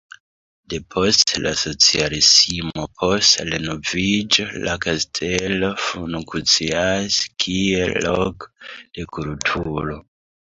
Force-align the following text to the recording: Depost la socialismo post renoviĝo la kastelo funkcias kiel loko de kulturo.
Depost 0.73 1.33
la 1.41 1.49
socialismo 1.63 2.85
post 3.01 3.43
renoviĝo 3.49 4.47
la 4.63 4.73
kastelo 4.85 5.69
funkcias 5.89 7.19
kiel 7.45 7.95
loko 8.07 8.49
de 8.99 9.05
kulturo. 9.19 9.99